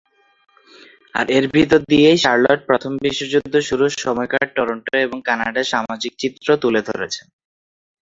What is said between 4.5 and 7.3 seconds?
Toronto এবং কানাডার সামাজিক চিত্র তুলে ধরেছেন।